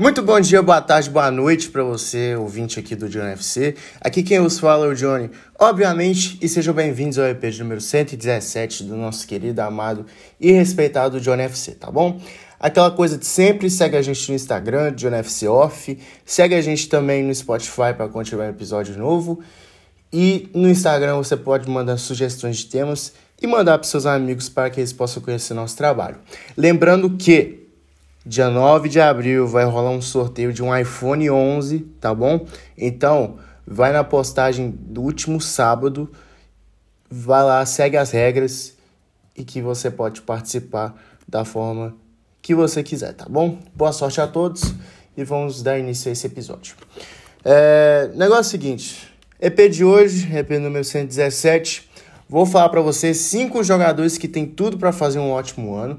Muito 0.00 0.22
bom 0.22 0.38
dia, 0.38 0.62
boa 0.62 0.80
tarde, 0.80 1.10
boa 1.10 1.28
noite 1.28 1.68
para 1.70 1.82
você, 1.82 2.36
ouvinte 2.36 2.78
aqui 2.78 2.94
do 2.94 3.08
Johnny 3.08 3.32
FC. 3.32 3.74
Aqui 4.00 4.22
quem 4.22 4.38
os 4.38 4.56
fala 4.60 4.86
é 4.86 4.90
o 4.90 4.94
Johnny, 4.94 5.28
obviamente, 5.58 6.38
e 6.40 6.48
sejam 6.48 6.72
bem-vindos 6.72 7.18
ao 7.18 7.26
EP 7.26 7.44
de 7.46 7.60
número 7.64 7.80
117 7.80 8.84
do 8.84 8.94
nosso 8.94 9.26
querido, 9.26 9.60
amado 9.60 10.06
e 10.40 10.52
respeitado 10.52 11.20
Johnny 11.20 11.42
FC, 11.42 11.72
tá 11.72 11.90
bom? 11.90 12.20
Aquela 12.60 12.92
coisa 12.92 13.18
de 13.18 13.26
sempre, 13.26 13.68
segue 13.68 13.96
a 13.96 14.00
gente 14.00 14.28
no 14.28 14.36
Instagram, 14.36 14.92
Johnny 14.92 15.16
FC 15.16 15.48
Off, 15.48 15.98
segue 16.24 16.54
a 16.54 16.60
gente 16.60 16.88
também 16.88 17.24
no 17.24 17.34
Spotify 17.34 17.92
para 17.92 18.08
tiver 18.22 18.46
um 18.46 18.50
episódio 18.50 18.96
novo, 18.96 19.40
e 20.12 20.48
no 20.54 20.70
Instagram 20.70 21.16
você 21.16 21.36
pode 21.36 21.68
mandar 21.68 21.96
sugestões 21.96 22.58
de 22.58 22.66
temas 22.66 23.14
e 23.42 23.48
mandar 23.48 23.76
para 23.78 23.88
seus 23.88 24.06
amigos 24.06 24.48
para 24.48 24.70
que 24.70 24.78
eles 24.78 24.92
possam 24.92 25.20
conhecer 25.20 25.54
nosso 25.54 25.76
trabalho. 25.76 26.18
Lembrando 26.56 27.10
que 27.16 27.66
Dia 28.28 28.50
9 28.50 28.90
de 28.90 29.00
abril 29.00 29.46
vai 29.46 29.64
rolar 29.64 29.88
um 29.88 30.02
sorteio 30.02 30.52
de 30.52 30.62
um 30.62 30.76
iPhone 30.76 31.30
11, 31.30 31.78
tá 31.98 32.14
bom? 32.14 32.46
Então, 32.76 33.38
vai 33.66 33.90
na 33.90 34.04
postagem 34.04 34.70
do 34.70 35.00
último 35.00 35.40
sábado, 35.40 36.12
vai 37.10 37.42
lá, 37.42 37.64
segue 37.64 37.96
as 37.96 38.10
regras 38.10 38.74
e 39.34 39.42
que 39.42 39.62
você 39.62 39.90
pode 39.90 40.20
participar 40.20 40.94
da 41.26 41.42
forma 41.42 41.96
que 42.42 42.54
você 42.54 42.82
quiser, 42.82 43.14
tá 43.14 43.24
bom? 43.26 43.58
Boa 43.74 43.92
sorte 43.92 44.20
a 44.20 44.26
todos 44.26 44.74
e 45.16 45.24
vamos 45.24 45.62
dar 45.62 45.78
início 45.78 46.10
a 46.10 46.12
esse 46.12 46.26
episódio. 46.26 46.76
É, 47.42 48.10
negócio 48.14 48.40
é 48.40 48.50
seguinte, 48.50 49.10
EP 49.40 49.70
de 49.70 49.86
hoje, 49.86 50.36
EP 50.36 50.50
número 50.60 50.84
117, 50.84 51.88
vou 52.28 52.44
falar 52.44 52.68
para 52.68 52.82
vocês 52.82 53.16
cinco 53.16 53.64
jogadores 53.64 54.18
que 54.18 54.28
tem 54.28 54.44
tudo 54.44 54.76
para 54.76 54.92
fazer 54.92 55.18
um 55.18 55.30
ótimo 55.30 55.74
ano. 55.74 55.98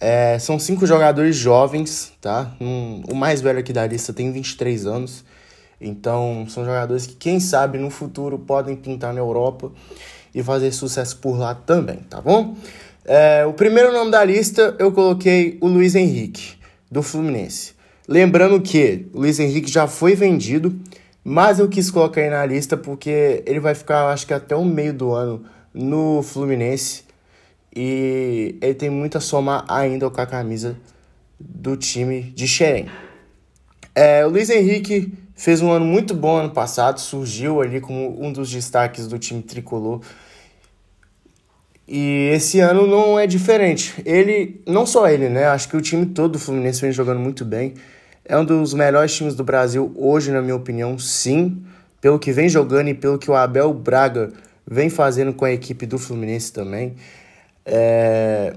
É, 0.00 0.38
são 0.38 0.58
cinco 0.58 0.86
jogadores 0.86 1.34
jovens, 1.36 2.12
tá? 2.20 2.54
Um, 2.60 3.02
o 3.10 3.14
mais 3.14 3.40
velho 3.40 3.58
aqui 3.58 3.72
da 3.72 3.86
lista 3.86 4.12
tem 4.12 4.30
23 4.30 4.86
anos. 4.86 5.24
Então, 5.80 6.46
são 6.48 6.64
jogadores 6.64 7.06
que, 7.06 7.14
quem 7.14 7.40
sabe, 7.40 7.78
no 7.78 7.90
futuro 7.90 8.38
podem 8.38 8.76
pintar 8.76 9.12
na 9.12 9.20
Europa 9.20 9.72
e 10.34 10.42
fazer 10.42 10.72
sucesso 10.72 11.16
por 11.18 11.38
lá 11.38 11.54
também, 11.54 11.98
tá 12.08 12.20
bom? 12.20 12.56
É, 13.04 13.44
o 13.46 13.52
primeiro 13.52 13.92
nome 13.92 14.10
da 14.10 14.24
lista 14.24 14.76
eu 14.78 14.92
coloquei 14.92 15.56
o 15.60 15.66
Luiz 15.66 15.94
Henrique, 15.94 16.56
do 16.90 17.02
Fluminense. 17.02 17.72
Lembrando 18.06 18.60
que 18.60 19.06
o 19.12 19.20
Luiz 19.20 19.38
Henrique 19.38 19.70
já 19.70 19.86
foi 19.86 20.14
vendido, 20.14 20.78
mas 21.24 21.58
eu 21.58 21.68
quis 21.68 21.90
colocar 21.90 22.20
aí 22.20 22.30
na 22.30 22.44
lista 22.44 22.76
porque 22.76 23.42
ele 23.46 23.60
vai 23.60 23.74
ficar, 23.74 24.08
acho 24.08 24.26
que 24.26 24.34
até 24.34 24.54
o 24.54 24.64
meio 24.64 24.92
do 24.92 25.12
ano 25.12 25.44
no 25.72 26.22
Fluminense 26.22 27.07
e 27.80 28.58
ele 28.60 28.74
tem 28.74 28.90
muito 28.90 29.16
a 29.18 29.20
somar 29.20 29.64
ainda 29.68 30.10
com 30.10 30.20
a 30.20 30.26
camisa 30.26 30.76
do 31.38 31.76
time 31.76 32.22
de 32.22 32.48
Xerém. 32.48 32.88
É, 33.94 34.26
o 34.26 34.30
Luiz 34.30 34.50
Henrique 34.50 35.12
fez 35.36 35.62
um 35.62 35.70
ano 35.70 35.84
muito 35.84 36.12
bom 36.12 36.38
ano 36.38 36.50
passado, 36.50 36.98
surgiu 36.98 37.60
ali 37.60 37.80
como 37.80 38.20
um 38.20 38.32
dos 38.32 38.50
destaques 38.50 39.06
do 39.06 39.16
time 39.16 39.44
tricolor. 39.44 40.00
E 41.86 42.30
esse 42.32 42.58
ano 42.58 42.84
não 42.84 43.16
é 43.16 43.28
diferente. 43.28 43.94
Ele, 44.04 44.60
não 44.66 44.84
só 44.84 45.08
ele, 45.08 45.28
né? 45.28 45.44
Acho 45.44 45.68
que 45.68 45.76
o 45.76 45.80
time 45.80 46.04
todo 46.04 46.32
do 46.32 46.38
Fluminense 46.40 46.80
vem 46.80 46.90
jogando 46.90 47.20
muito 47.20 47.44
bem. 47.44 47.74
É 48.24 48.36
um 48.36 48.44
dos 48.44 48.74
melhores 48.74 49.14
times 49.14 49.36
do 49.36 49.44
Brasil 49.44 49.94
hoje, 49.96 50.32
na 50.32 50.42
minha 50.42 50.56
opinião, 50.56 50.98
sim. 50.98 51.62
Pelo 52.00 52.18
que 52.18 52.32
vem 52.32 52.48
jogando 52.48 52.88
e 52.88 52.94
pelo 52.94 53.18
que 53.18 53.30
o 53.30 53.36
Abel 53.36 53.72
Braga 53.72 54.32
vem 54.66 54.90
fazendo 54.90 55.32
com 55.32 55.44
a 55.44 55.52
equipe 55.52 55.86
do 55.86 55.96
Fluminense 55.96 56.52
também. 56.52 56.96
É, 57.70 58.56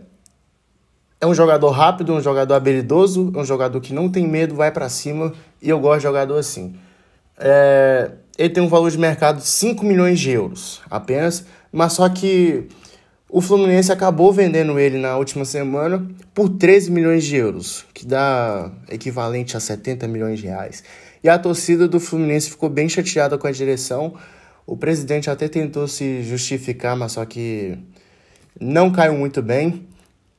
é 1.19 1.27
um 1.27 1.33
jogador 1.33 1.69
rápido, 1.71 2.13
um 2.13 2.21
jogador 2.21 2.53
habilidoso, 2.53 3.31
um 3.35 3.43
jogador 3.43 3.81
que 3.81 3.93
não 3.93 4.09
tem 4.09 4.25
medo, 4.25 4.55
vai 4.55 4.71
para 4.71 4.87
cima 4.87 5.33
e 5.61 5.69
eu 5.69 5.79
gosto 5.79 5.97
de 5.97 6.03
jogador 6.03 6.37
assim. 6.37 6.75
É, 7.37 8.11
ele 8.37 8.49
tem 8.49 8.63
um 8.63 8.69
valor 8.69 8.89
de 8.89 8.97
mercado 8.97 9.37
de 9.37 9.47
5 9.47 9.85
milhões 9.85 10.19
de 10.19 10.31
euros 10.31 10.81
apenas, 10.89 11.45
mas 11.71 11.93
só 11.93 12.07
que 12.07 12.67
o 13.29 13.41
Fluminense 13.41 13.91
acabou 13.91 14.31
vendendo 14.31 14.79
ele 14.79 14.97
na 14.97 15.17
última 15.17 15.43
semana 15.43 16.05
por 16.33 16.49
13 16.49 16.89
milhões 16.89 17.23
de 17.23 17.35
euros, 17.35 17.85
que 17.93 18.05
dá 18.05 18.71
equivalente 18.89 19.55
a 19.55 19.59
70 19.59 20.07
milhões 20.07 20.39
de 20.39 20.47
reais. 20.47 20.83
E 21.23 21.29
a 21.29 21.37
torcida 21.37 21.87
do 21.87 21.99
Fluminense 21.99 22.49
ficou 22.49 22.69
bem 22.69 22.89
chateada 22.89 23.37
com 23.37 23.47
a 23.47 23.51
direção. 23.51 24.15
O 24.65 24.75
presidente 24.75 25.29
até 25.29 25.47
tentou 25.47 25.87
se 25.87 26.23
justificar, 26.23 26.95
mas 26.95 27.11
só 27.11 27.25
que 27.25 27.77
não 28.61 28.91
caiu 28.91 29.15
muito 29.15 29.41
bem 29.41 29.87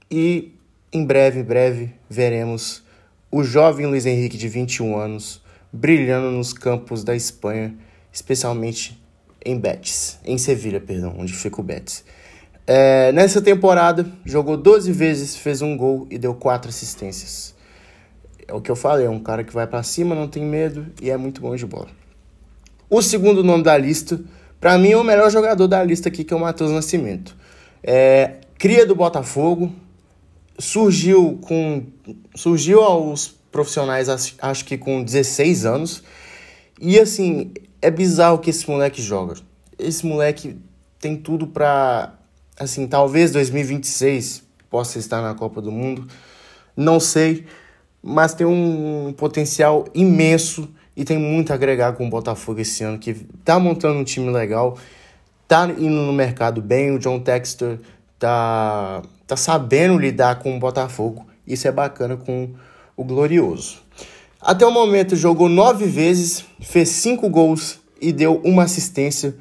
e 0.09 0.55
em 0.93 1.05
breve, 1.05 1.41
em 1.41 1.43
breve, 1.43 1.93
veremos 2.09 2.85
o 3.31 3.43
jovem 3.43 3.87
Luiz 3.87 4.07
Henrique 4.07 4.39
de 4.39 4.47
21 4.47 4.97
anos 4.97 5.43
brilhando 5.73 6.31
nos 6.31 6.53
campos 6.53 7.03
da 7.03 7.17
Espanha, 7.17 7.75
especialmente 8.13 9.03
em 9.45 9.59
Betis, 9.59 10.21
em 10.25 10.39
Sevilha, 10.39 10.81
perdão, 10.81 11.17
onde 11.19 11.33
fica 11.33 11.61
o 11.61 11.65
Betis. 11.65 12.05
É, 12.65 13.11
nessa 13.11 13.43
temporada, 13.43 14.07
jogou 14.25 14.57
12 14.57 14.93
vezes, 14.93 15.35
fez 15.35 15.61
um 15.61 15.77
gol 15.77 16.07
e 16.09 16.17
deu 16.17 16.35
4 16.35 16.69
assistências. 16.69 17.55
É 18.47 18.53
o 18.53 18.61
que 18.61 18.71
eu 18.71 18.77
falei, 18.77 19.07
é 19.07 19.11
um 19.11 19.19
cara 19.19 19.43
que 19.43 19.53
vai 19.53 19.67
para 19.67 19.83
cima, 19.83 20.15
não 20.15 20.29
tem 20.29 20.45
medo 20.45 20.87
e 21.01 21.11
é 21.11 21.17
muito 21.17 21.41
bom 21.41 21.57
de 21.57 21.67
bola. 21.67 21.89
O 22.89 23.03
segundo 23.03 23.43
nome 23.43 23.65
da 23.65 23.77
lista, 23.77 24.21
para 24.61 24.79
mim 24.79 24.93
é 24.93 24.97
o 24.97 25.03
melhor 25.03 25.29
jogador 25.29 25.67
da 25.67 25.83
lista 25.83 26.09
aqui, 26.09 26.23
que 26.23 26.33
é 26.33 26.37
o 26.37 26.41
Matheus 26.41 26.71
Nascimento. 26.71 27.42
É, 27.83 28.37
cria 28.59 28.87
do 28.87 28.95
Botafogo, 28.95 29.73
surgiu 30.59 31.39
com 31.43 31.85
surgiu 32.35 32.83
aos 32.83 33.35
profissionais 33.51 34.09
acho 34.09 34.65
que 34.65 34.79
com 34.79 35.03
16 35.03 35.67
anos. 35.67 36.03
E 36.81 36.99
assim, 36.99 37.53
é 37.81 37.91
bizarro 37.91 38.39
que 38.39 38.51
esse 38.51 38.69
moleque 38.69 39.03
joga. 39.03 39.35
Esse 39.79 40.07
moleque 40.07 40.57
tem 40.99 41.17
tudo 41.17 41.47
para 41.47 42.15
assim, 42.59 42.87
talvez 42.87 43.33
2026 43.33 44.43
possa 44.71 44.99
estar 44.99 45.21
na 45.21 45.35
Copa 45.35 45.61
do 45.61 45.71
Mundo. 45.71 46.07
Não 46.77 46.99
sei, 46.99 47.45
mas 48.03 48.35
tem 48.35 48.47
um 48.47 49.13
potencial 49.17 49.85
imenso 49.95 50.69
e 50.97 51.05
tem 51.05 51.19
muito 51.19 51.51
a 51.51 51.55
agregar 51.55 51.93
com 51.93 52.07
o 52.07 52.11
Botafogo 52.11 52.61
esse 52.61 52.83
ano, 52.85 52.99
que 52.99 53.15
tá 53.45 53.59
montando 53.59 53.99
um 53.99 54.05
time 54.05 54.31
legal 54.31 54.79
tá 55.53 55.67
indo 55.67 55.91
no 55.91 56.15
mercado 56.15 56.63
bem, 56.63 56.93
o 56.93 56.99
John 56.99 57.21
Textor 57.21 57.77
tá, 58.19 59.03
tá 59.27 59.37
sabendo 59.37 59.99
lidar 59.99 60.39
com 60.39 60.57
o 60.57 60.59
Botafogo. 60.59 61.27
Isso 61.47 61.69
é 61.69 61.71
bacana 61.71 62.17
com 62.17 62.55
o 62.97 63.05
Glorioso. 63.05 63.83
Até 64.41 64.65
o 64.65 64.71
momento 64.71 65.15
jogou 65.15 65.51
nove 65.51 65.85
vezes, 65.85 66.47
fez 66.63 66.89
cinco 66.89 67.29
gols 67.29 67.81
e 68.01 68.13
deu 68.13 68.41
uma 68.43 68.63
assistência. 68.63 69.37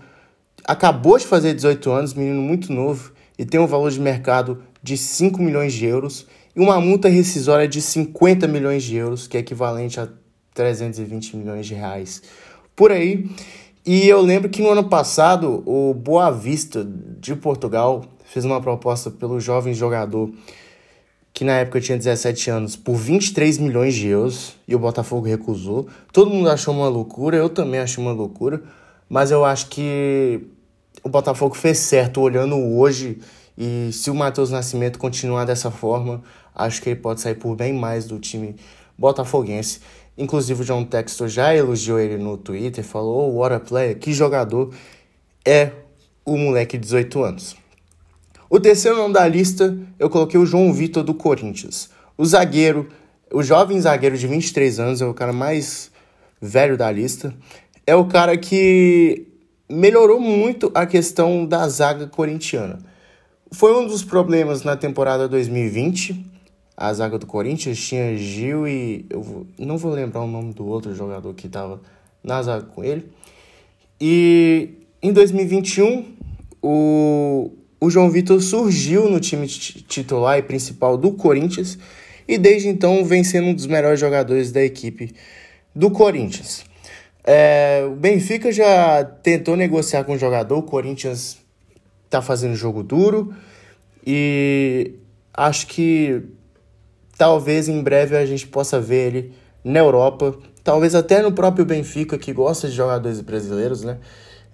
Acabou 0.66 1.18
de 1.18 1.26
fazer 1.26 1.54
18 1.54 1.90
anos, 1.90 2.14
menino 2.14 2.42
muito 2.42 2.74
novo, 2.74 3.14
e 3.40 3.46
tem 3.46 3.62
um 3.62 3.66
valor 3.66 3.90
de 3.90 4.02
mercado 4.02 4.62
de 4.84 4.98
5 4.98 5.42
milhões 5.42 5.72
de 5.72 5.86
euros 5.86 6.28
e 6.54 6.60
uma 6.60 6.82
multa 6.82 7.08
rescisória 7.08 7.70
de 7.70 7.82
50 7.82 8.50
milhões 8.50 8.84
de 8.84 8.98
euros, 8.98 9.28
que 9.28 9.38
é 9.38 9.40
equivalente 9.40 9.98
a 9.98 10.10
320 10.54 11.38
milhões 11.38 11.66
de 11.66 11.74
reais. 11.74 12.22
Por 12.76 12.92
aí, 12.92 13.30
e 13.86 14.08
eu 14.08 14.22
lembro 14.22 14.50
que 14.50 14.62
no 14.62 14.70
ano 14.70 14.84
passado 14.84 15.64
o 15.66 15.94
Boa 15.94 16.30
Vista 16.30 16.88
de 17.20 17.36
Portugal 17.36 18.04
fez 18.26 18.46
uma 18.46 18.62
proposta 18.62 19.10
pelo 19.10 19.40
jovem 19.40 19.74
jogador 19.74 20.32
que 21.34 21.44
na 21.44 21.54
época 21.54 21.80
tinha 21.80 21.98
17 21.98 22.50
anos 22.50 22.76
por 22.76 22.96
23 22.96 23.58
milhões 23.58 23.96
de 23.96 24.08
euros 24.08 24.56
e 24.68 24.76
o 24.76 24.80
Botafogo 24.80 25.26
recusou. 25.26 25.88
Todo 26.12 26.30
mundo 26.30 26.50
achou 26.50 26.74
uma 26.74 26.90
loucura, 26.90 27.38
eu 27.38 27.50
também 27.50 27.80
achei 27.80 28.04
uma 28.04 28.12
loucura, 28.12 28.62
mas 29.10 29.32
eu 29.32 29.44
acho 29.44 29.68
que 29.68 30.42
o 31.04 31.10
Botafogo 31.10 31.56
fez 31.56 31.80
certo 31.80 32.22
olhando 32.22 32.56
hoje 32.56 33.20
e 33.58 33.90
se 33.92 34.10
o 34.12 34.16
Matheus 34.16 34.52
Nascimento 34.52 35.00
continuar 35.00 35.46
dessa 35.46 35.72
forma, 35.72 36.22
acho 36.54 36.82
que 36.82 36.90
ele 36.90 37.00
pode 37.00 37.22
sair 37.22 37.36
por 37.36 37.56
bem 37.56 37.74
mais 37.74 38.06
do 38.06 38.20
time 38.20 38.56
botafoguense. 38.98 39.80
Inclusive 40.22 40.62
o 40.62 40.66
John 40.66 40.86
Textor 40.86 41.28
já 41.28 41.56
elogiou 41.56 42.00
ele 42.00 42.16
no 42.16 42.38
Twitter, 42.38 42.84
falou, 42.84 43.28
oh, 43.28 43.40
what 43.40 43.56
a 43.56 43.60
player, 43.60 43.98
que 43.98 44.14
jogador 44.14 44.72
é 45.44 45.72
o 46.24 46.38
moleque 46.38 46.78
de 46.78 46.84
18 46.84 47.24
anos. 47.24 47.56
O 48.48 48.60
terceiro 48.60 48.98
nome 48.98 49.16
da 49.16 49.28
lista, 49.28 49.76
eu 49.98 50.12
coloquei 50.12 50.40
o 50.40 50.46
João 50.46 50.72
Vitor 50.72 51.04
do 51.04 51.16
Corinthians. 51.16 51.90
O 52.16 52.24
zagueiro, 52.24 52.88
o 53.34 53.42
jovem 53.42 53.82
zagueiro 53.82 54.16
de 54.16 54.28
23 54.28 54.80
anos, 54.80 55.02
é 55.02 55.06
o 55.08 55.14
cara 55.14 55.34
mais 55.34 55.90
velho 56.40 56.78
da 56.78 56.92
lista. 56.92 57.34
É 57.88 57.96
o 57.96 58.06
cara 58.06 58.38
que 58.38 59.26
melhorou 59.68 60.20
muito 60.20 60.72
a 60.76 60.86
questão 60.86 61.48
da 61.48 61.68
zaga 61.68 62.06
corintiana. 62.06 62.78
Foi 63.52 63.76
um 63.76 63.88
dos 63.88 64.04
problemas 64.04 64.62
na 64.62 64.78
temporada 64.78 65.28
2020, 65.28 66.31
a 66.82 66.92
zaga 66.94 67.20
do 67.20 67.28
Corinthians 67.28 67.80
tinha 67.80 68.18
Gil 68.18 68.68
e. 68.68 69.06
Eu 69.10 69.46
não 69.60 69.78
vou 69.78 69.92
lembrar 69.92 70.22
o 70.22 70.28
nome 70.28 70.52
do 70.52 70.66
outro 70.66 70.96
jogador 70.96 71.32
que 71.36 71.46
estava 71.46 71.80
na 72.24 72.42
zaga 72.42 72.66
com 72.66 72.84
ele. 72.84 73.06
E 74.00 74.70
em 75.00 75.14
2021, 75.14 76.06
o, 76.60 77.52
o 77.80 77.90
João 77.92 78.10
Vitor 78.10 78.42
surgiu 78.42 79.08
no 79.08 79.20
time 79.20 79.46
titular 79.48 80.40
e 80.40 80.42
principal 80.42 80.98
do 80.98 81.12
Corinthians 81.12 81.78
e 82.28 82.36
desde 82.36 82.68
então 82.68 83.06
vem 83.06 83.24
sendo 83.24 83.50
um 83.50 83.54
dos 83.54 83.68
melhores 83.68 84.00
jogadores 84.00 84.52
da 84.52 84.64
equipe 84.64 85.14
do 85.76 85.92
Corinthians. 85.92 86.66
É, 87.24 87.84
o 87.86 87.96
Benfica 87.96 88.52
já 88.52 89.04
tentou 89.04 89.56
negociar 89.56 90.04
com 90.04 90.14
o 90.14 90.18
jogador, 90.18 90.58
o 90.58 90.64
Corinthians 90.64 91.38
está 92.06 92.24
fazendo 92.24 92.56
jogo 92.56 92.82
duro 92.82 93.32
e 94.06 94.94
acho 95.32 95.68
que 95.68 96.24
talvez 97.22 97.70
em 97.70 97.84
breve 97.84 98.18
a 98.18 98.26
gente 98.26 98.48
possa 98.48 98.82
ver 98.82 99.06
ele 99.06 99.34
na 99.64 99.78
Europa, 99.78 100.34
talvez 100.64 100.96
até 100.96 101.22
no 101.22 101.32
próprio 101.32 101.64
Benfica, 101.64 102.18
que 102.18 102.34
gosta 102.34 102.68
de 102.68 102.74
jogadores 102.74 103.22
brasileiros, 103.22 103.84
né? 103.84 104.00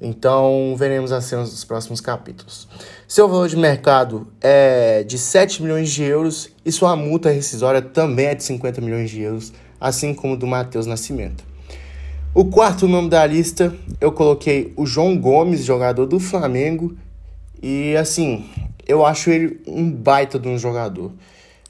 Então, 0.01 0.75
veremos 0.77 1.13
as 1.13 1.23
cenas 1.23 1.49
dos 1.49 1.63
próximos 1.63 2.01
capítulos. 2.01 2.67
Seu 3.07 3.29
valor 3.29 3.47
de 3.47 3.55
mercado 3.55 4.27
é 4.41 5.01
de 5.03 5.17
7 5.17 5.63
milhões 5.63 5.89
de 5.89 6.03
euros 6.03 6.49
e 6.65 6.69
sua 6.69 6.93
multa 6.97 7.29
rescisória 7.29 7.81
também 7.81 8.25
é 8.25 8.35
de 8.35 8.43
50 8.43 8.81
milhões 8.81 9.09
de 9.11 9.21
euros, 9.21 9.53
assim 9.79 10.13
como 10.13 10.35
do 10.35 10.45
Matheus 10.45 10.85
Nascimento. 10.85 11.45
O 12.33 12.43
quarto 12.43 12.85
nome 12.85 13.09
da 13.09 13.25
lista, 13.25 13.73
eu 14.01 14.11
coloquei 14.11 14.73
o 14.75 14.85
João 14.85 15.17
Gomes, 15.17 15.63
jogador 15.63 16.05
do 16.05 16.19
Flamengo, 16.19 16.97
e 17.63 17.95
assim, 17.95 18.45
eu 18.85 19.05
acho 19.05 19.29
ele 19.29 19.61
um 19.65 19.89
baita 19.89 20.37
de 20.37 20.49
um 20.49 20.57
jogador. 20.57 21.13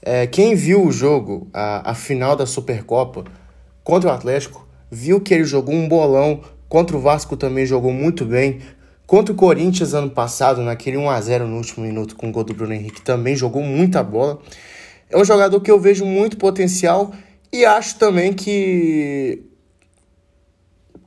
É, 0.02 0.26
quem 0.26 0.54
viu 0.54 0.84
o 0.84 0.92
jogo, 0.92 1.48
a, 1.52 1.90
a 1.90 1.94
final 1.94 2.36
da 2.36 2.46
Supercopa 2.46 3.24
contra 3.82 4.10
o 4.10 4.12
Atlético, 4.12 4.66
viu 4.90 5.20
que 5.20 5.34
ele 5.34 5.44
jogou 5.44 5.74
um 5.74 5.88
bolão 5.88 6.42
Contra 6.68 6.96
o 6.96 7.00
Vasco 7.00 7.36
também 7.36 7.64
jogou 7.64 7.92
muito 7.92 8.24
bem. 8.24 8.60
Contra 9.06 9.32
o 9.32 9.36
Corinthians 9.36 9.94
ano 9.94 10.10
passado, 10.10 10.60
naquele 10.60 10.98
1x0 10.98 11.44
no 11.44 11.56
último 11.56 11.86
minuto 11.86 12.14
com 12.14 12.28
o 12.28 12.32
gol 12.32 12.44
do 12.44 12.52
Bruno 12.52 12.74
Henrique, 12.74 13.00
também 13.00 13.34
jogou 13.34 13.62
muita 13.62 14.02
bola. 14.02 14.38
É 15.08 15.16
um 15.16 15.24
jogador 15.24 15.58
que 15.62 15.70
eu 15.70 15.80
vejo 15.80 16.04
muito 16.04 16.36
potencial 16.36 17.10
e 17.50 17.64
acho 17.64 17.98
também 17.98 18.34
que 18.34 19.42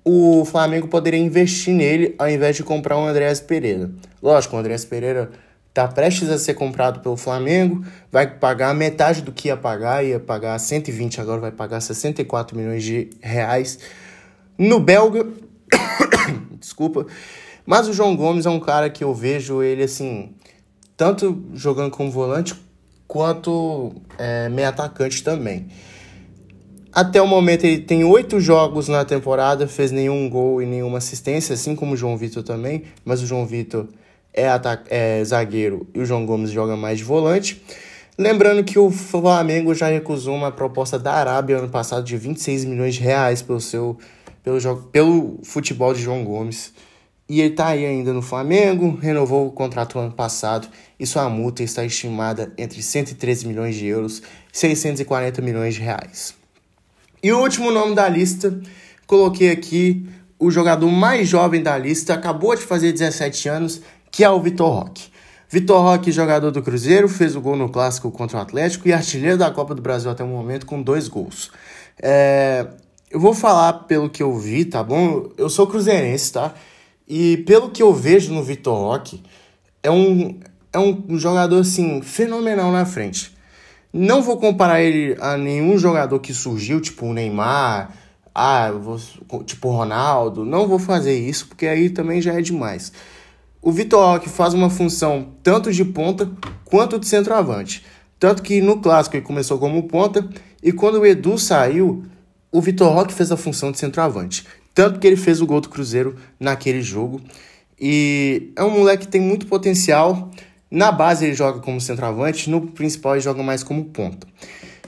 o 0.03 0.43
Flamengo 0.45 0.87
poderia 0.87 1.19
investir 1.19 1.75
nele 1.75 2.15
ao 2.17 2.27
invés 2.27 2.55
de 2.55 2.63
comprar 2.63 2.97
o 2.97 3.05
Andréas 3.05 3.39
Pereira. 3.39 3.91
Lógico, 4.19 4.55
o 4.55 4.59
Andréas 4.59 4.83
Pereira 4.83 5.29
está 5.71 5.87
prestes 5.87 6.29
a 6.29 6.37
ser 6.37 6.53
comprado 6.53 6.99
pelo 6.99 7.17
Flamengo, 7.17 7.83
vai 8.11 8.27
pagar 8.27 8.75
metade 8.75 9.21
do 9.21 9.31
que 9.31 9.47
ia 9.47 9.57
pagar, 9.57 10.05
ia 10.05 10.19
pagar 10.19 10.59
120, 10.59 11.19
agora 11.19 11.41
vai 11.41 11.51
pagar 11.51 11.81
64 11.81 12.55
milhões 12.55 12.83
de 12.83 13.09
reais. 13.21 13.79
No 14.57 14.79
belga, 14.79 15.25
Desculpa. 16.59 17.05
Mas 17.65 17.87
o 17.87 17.93
João 17.93 18.15
Gomes 18.15 18.45
é 18.45 18.49
um 18.49 18.59
cara 18.59 18.89
que 18.89 19.03
eu 19.03 19.13
vejo 19.13 19.61
ele 19.61 19.83
assim, 19.83 20.33
tanto 20.97 21.43
jogando 21.53 21.91
como 21.91 22.11
volante 22.11 22.55
quanto 23.07 23.93
é, 24.17 24.49
meio 24.49 24.67
atacante 24.67 25.23
também. 25.23 25.67
Até 26.93 27.21
o 27.21 27.27
momento 27.27 27.63
ele 27.63 27.79
tem 27.79 28.03
oito 28.03 28.39
jogos 28.39 28.89
na 28.89 29.05
temporada, 29.05 29.67
fez 29.67 29.91
nenhum 29.91 30.29
gol 30.29 30.61
e 30.61 30.65
nenhuma 30.65 30.97
assistência, 30.97 31.53
assim 31.53 31.75
como 31.75 31.93
o 31.93 31.97
João 31.97 32.17
Vitor 32.17 32.43
também, 32.43 32.83
mas 33.05 33.21
o 33.21 33.25
João 33.25 33.45
Vitor 33.45 33.87
é, 34.33 34.47
é 34.89 35.23
zagueiro 35.23 35.87
e 35.93 35.99
o 35.99 36.05
João 36.05 36.25
Gomes 36.25 36.51
joga 36.51 36.75
mais 36.75 36.97
de 36.97 37.03
volante. 37.03 37.61
Lembrando 38.17 38.63
que 38.63 38.77
o 38.77 38.91
Flamengo 38.91 39.73
já 39.73 39.87
recusou 39.87 40.35
uma 40.35 40.51
proposta 40.51 40.99
da 40.99 41.13
Arábia 41.13 41.57
ano 41.57 41.69
passado 41.69 42.03
de 42.03 42.15
26 42.17 42.65
milhões 42.65 42.95
de 42.95 43.01
reais 43.01 43.41
pelo 43.41 43.59
seu 43.59 43.97
pelo, 44.43 44.59
jogo, 44.59 44.83
pelo 44.91 45.39
futebol 45.43 45.93
de 45.93 46.01
João 46.01 46.23
Gomes. 46.23 46.73
E 47.29 47.39
ele 47.39 47.51
está 47.51 47.67
aí 47.67 47.85
ainda 47.85 48.11
no 48.11 48.21
Flamengo, 48.21 48.97
renovou 49.01 49.47
o 49.47 49.51
contrato 49.51 49.97
ano 49.97 50.11
passado 50.11 50.67
e 50.99 51.05
sua 51.05 51.29
multa 51.29 51.63
está 51.63 51.85
estimada 51.85 52.51
entre 52.57 52.81
113 52.83 53.47
milhões 53.47 53.75
de 53.75 53.85
euros 53.85 54.21
e 54.53 54.57
640 54.57 55.41
milhões 55.41 55.75
de 55.75 55.81
reais. 55.81 56.35
E 57.23 57.31
o 57.31 57.39
último 57.39 57.71
nome 57.71 57.95
da 57.95 58.09
lista, 58.09 58.59
coloquei 59.07 59.49
aqui 59.49 60.05
o 60.37 60.51
jogador 60.51 60.89
mais 60.89 61.29
jovem 61.29 61.61
da 61.61 61.77
lista, 61.77 62.15
acabou 62.15 62.55
de 62.55 62.63
fazer 62.63 62.91
17 62.91 63.47
anos, 63.47 63.81
que 64.11 64.23
é 64.23 64.29
o 64.29 64.39
Vitor 64.41 64.69
Roque. 64.69 65.09
Vitor 65.49 65.81
Roque, 65.81 66.11
jogador 66.11 66.51
do 66.51 66.61
Cruzeiro, 66.61 67.09
fez 67.09 67.35
o 67.35 67.41
gol 67.41 67.55
no 67.55 67.69
clássico 67.69 68.11
contra 68.11 68.37
o 68.37 68.41
Atlético 68.41 68.87
e 68.87 68.93
artilheiro 68.93 69.37
da 69.37 69.49
Copa 69.49 69.73
do 69.73 69.81
Brasil 69.81 70.11
até 70.11 70.23
o 70.23 70.27
momento 70.27 70.65
com 70.65 70.81
dois 70.81 71.07
gols. 71.07 71.51
É, 72.01 72.67
eu 73.09 73.19
vou 73.19 73.33
falar 73.33 73.73
pelo 73.85 74.09
que 74.09 74.23
eu 74.23 74.33
vi, 74.37 74.63
tá 74.65 74.83
bom? 74.83 75.29
Eu 75.37 75.49
sou 75.49 75.67
cruzeirense, 75.67 76.33
tá? 76.33 76.53
E 77.07 77.37
pelo 77.37 77.69
que 77.69 77.83
eu 77.83 77.93
vejo 77.93 78.33
no 78.33 78.43
Vitor 78.43 78.77
Roque, 78.77 79.21
é 79.83 79.91
um, 79.91 80.39
é 80.71 80.79
um 80.79 81.17
jogador, 81.17 81.59
assim, 81.59 82.01
fenomenal 82.01 82.71
na 82.71 82.85
frente. 82.85 83.35
Não 83.91 84.21
vou 84.21 84.37
comparar 84.37 84.81
ele 84.81 85.17
a 85.19 85.35
nenhum 85.35 85.77
jogador 85.77 86.17
que 86.19 86.33
surgiu, 86.33 86.79
tipo 86.79 87.05
o 87.05 87.13
Neymar, 87.13 87.91
ah, 88.33 88.71
vou, 88.71 88.97
tipo 89.43 89.67
o 89.67 89.71
Ronaldo. 89.75 90.45
Não 90.45 90.65
vou 90.65 90.79
fazer 90.79 91.17
isso, 91.19 91.47
porque 91.47 91.67
aí 91.67 91.89
também 91.89 92.21
já 92.21 92.33
é 92.33 92.41
demais. 92.41 92.93
O 93.63 93.71
Vitor 93.71 94.03
Roque 94.03 94.27
faz 94.27 94.55
uma 94.55 94.71
função 94.71 95.33
tanto 95.43 95.71
de 95.71 95.85
ponta 95.85 96.31
quanto 96.65 96.97
de 96.97 97.07
centroavante. 97.07 97.85
Tanto 98.19 98.41
que 98.41 98.59
no 98.59 98.81
clássico 98.81 99.15
ele 99.15 99.25
começou 99.25 99.59
como 99.59 99.83
ponta 99.87 100.27
e 100.63 100.71
quando 100.71 100.99
o 100.99 101.05
Edu 101.05 101.37
saiu, 101.37 102.03
o 102.51 102.59
Vitor 102.59 102.91
Roque 102.91 103.13
fez 103.13 103.31
a 103.31 103.37
função 103.37 103.71
de 103.71 103.77
centroavante. 103.77 104.47
Tanto 104.73 104.99
que 104.99 105.05
ele 105.05 105.15
fez 105.15 105.41
o 105.41 105.45
gol 105.45 105.61
do 105.61 105.69
Cruzeiro 105.69 106.15
naquele 106.39 106.81
jogo. 106.81 107.21
E 107.79 108.51
é 108.55 108.63
um 108.63 108.71
moleque 108.71 109.05
que 109.05 109.11
tem 109.11 109.21
muito 109.21 109.45
potencial. 109.45 110.31
Na 110.69 110.91
base 110.91 111.25
ele 111.25 111.35
joga 111.35 111.59
como 111.59 111.79
centroavante, 111.79 112.49
no 112.49 112.61
principal 112.61 113.13
ele 113.13 113.21
joga 113.21 113.43
mais 113.43 113.61
como 113.61 113.85
ponta. 113.85 114.25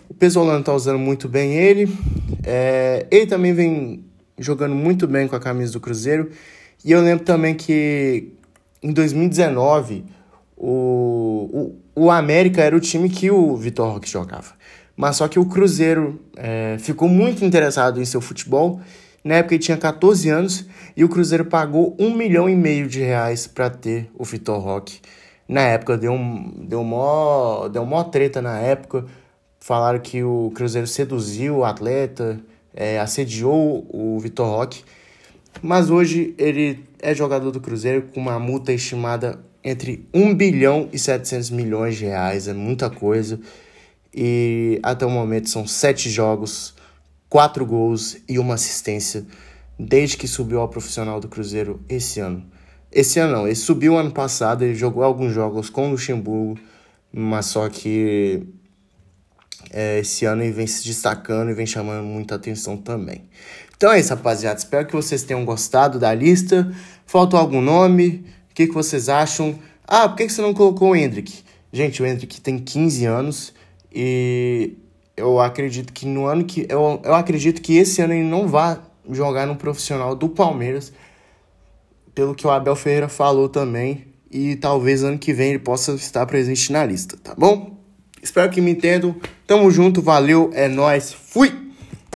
O 0.09 0.15
Pesolano 0.15 0.61
está 0.61 0.73
usando 0.73 0.97
muito 0.97 1.29
bem 1.29 1.53
ele. 1.53 1.95
É, 2.43 3.05
ele 3.11 3.27
também 3.27 3.53
vem 3.53 4.03
jogando 4.39 4.73
muito 4.73 5.05
bem 5.05 5.27
com 5.27 5.35
a 5.35 5.39
camisa 5.39 5.73
do 5.73 5.79
Cruzeiro. 5.79 6.31
E 6.83 6.91
eu 6.91 7.01
lembro 7.01 7.23
também 7.23 7.53
que 7.53 8.33
em 8.83 8.91
2019 8.91 10.05
o, 10.57 11.75
o, 11.95 12.03
o 12.03 12.11
América 12.11 12.61
era 12.61 12.75
o 12.75 12.79
time 12.79 13.09
que 13.09 13.31
o 13.31 13.55
Vitor 13.55 13.93
Roque 13.93 14.09
jogava. 14.09 14.53
Mas 14.95 15.15
só 15.15 15.27
que 15.27 15.39
o 15.39 15.45
Cruzeiro 15.45 16.19
é, 16.37 16.77
ficou 16.79 17.07
muito 17.07 17.43
interessado 17.43 17.99
em 17.99 18.05
seu 18.05 18.21
futebol. 18.21 18.79
Na 19.23 19.35
época 19.35 19.55
ele 19.55 19.63
tinha 19.63 19.77
14 19.77 20.29
anos 20.29 20.65
e 20.95 21.03
o 21.03 21.09
Cruzeiro 21.09 21.45
pagou 21.45 21.95
um 21.97 22.13
milhão 22.13 22.49
e 22.49 22.55
meio 22.55 22.87
de 22.87 22.99
reais 22.99 23.47
para 23.47 23.69
ter 23.69 24.11
o 24.13 24.23
Vitor 24.23 24.59
Roque. 24.59 24.99
Na 25.47 25.61
época 25.61 25.97
deu, 25.97 26.13
deu, 26.57 26.83
mó, 26.83 27.67
deu 27.67 27.85
mó 27.85 28.03
treta 28.03 28.41
na 28.41 28.59
época. 28.59 29.05
Falaram 29.59 29.99
que 29.99 30.23
o 30.23 30.51
Cruzeiro 30.53 30.87
seduziu 30.87 31.59
o 31.59 31.65
atleta, 31.65 32.39
é, 32.75 32.99
assediou 32.99 33.87
o 33.89 34.19
Vitor 34.19 34.47
Roque. 34.47 34.83
Mas 35.61 35.89
hoje 35.89 36.33
ele 36.37 36.83
é 36.99 37.13
jogador 37.13 37.51
do 37.51 37.61
Cruzeiro 37.61 38.09
com 38.13 38.19
uma 38.19 38.39
multa 38.39 38.73
estimada 38.73 39.39
entre 39.63 40.07
1 40.13 40.35
bilhão 40.35 40.89
e 40.91 40.99
700 40.99 41.49
milhões 41.49 41.95
de 41.95 42.05
reais. 42.05 42.47
É 42.47 42.53
muita 42.53 42.89
coisa 42.89 43.39
e 44.13 44.79
até 44.83 45.05
o 45.05 45.09
momento 45.09 45.49
são 45.49 45.65
sete 45.65 46.09
jogos, 46.09 46.75
quatro 47.27 47.65
gols 47.65 48.17
e 48.29 48.37
uma 48.37 48.53
assistência 48.53 49.25
desde 49.79 50.17
que 50.17 50.27
subiu 50.27 50.59
ao 50.59 50.69
profissional 50.69 51.19
do 51.19 51.27
Cruzeiro 51.27 51.81
esse 51.89 52.19
ano. 52.19 52.45
Esse 52.91 53.19
ano 53.19 53.33
não, 53.33 53.45
ele 53.47 53.55
subiu 53.55 53.97
ano 53.97 54.11
passado, 54.11 54.63
ele 54.63 54.75
jogou 54.75 55.03
alguns 55.03 55.33
jogos 55.33 55.69
com 55.69 55.87
o 55.87 55.91
Luxemburgo, 55.91 56.59
mas 57.11 57.47
só 57.47 57.67
que 57.67 58.43
é, 59.73 59.99
esse 59.99 60.23
ano 60.23 60.43
ele 60.43 60.51
vem 60.51 60.67
se 60.67 60.85
destacando 60.85 61.49
e 61.49 61.53
vem 61.53 61.65
chamando 61.65 62.05
muita 62.05 62.35
atenção 62.35 62.77
também. 62.77 63.23
Então 63.75 63.91
é 63.91 63.99
isso, 63.99 64.11
rapaziada. 64.11 64.59
Espero 64.59 64.85
que 64.85 64.93
vocês 64.93 65.23
tenham 65.23 65.43
gostado 65.43 65.99
da 65.99 66.13
lista. 66.13 66.71
Faltou 67.05 67.39
algum 67.39 67.59
nome? 67.59 68.23
O 68.51 68.53
que, 68.53 68.67
que 68.67 68.73
vocês 68.73 69.09
acham? 69.09 69.57
Ah, 69.87 70.07
por 70.07 70.17
que, 70.17 70.27
que 70.27 70.31
você 70.31 70.41
não 70.41 70.53
colocou 70.53 70.91
o 70.91 70.95
Hendrick? 70.95 71.43
Gente, 71.71 72.01
o 72.01 72.05
Hendrick 72.05 72.39
tem 72.39 72.59
15 72.59 73.05
anos 73.05 73.53
e 73.93 74.77
eu 75.17 75.39
acredito 75.39 75.91
que 75.91 76.05
no 76.05 76.25
ano 76.25 76.43
que. 76.43 76.67
Eu, 76.69 77.01
eu 77.03 77.15
acredito 77.15 77.61
que 77.61 77.75
esse 77.75 78.01
ano 78.01 78.13
ele 78.13 78.23
não 78.27 78.47
vai 78.47 78.79
jogar 79.09 79.47
no 79.47 79.55
profissional 79.55 80.15
do 80.15 80.29
Palmeiras. 80.29 80.93
Pelo 82.13 82.35
que 82.35 82.45
o 82.45 82.51
Abel 82.51 82.75
Ferreira 82.75 83.09
falou 83.09 83.49
também. 83.49 84.05
E 84.31 84.55
talvez 84.55 85.03
ano 85.03 85.17
que 85.17 85.33
vem 85.33 85.49
ele 85.49 85.59
possa 85.59 85.93
estar 85.93 86.25
presente 86.25 86.71
na 86.71 86.85
lista, 86.85 87.17
tá 87.17 87.35
bom? 87.35 87.72
Espero 88.23 88.49
que 88.49 88.61
me 88.61 88.71
entendam. 88.71 89.13
Tamo 89.45 89.69
junto, 89.69 90.01
valeu, 90.01 90.49
é 90.53 90.69
nós, 90.69 91.13
fui! 91.13 91.62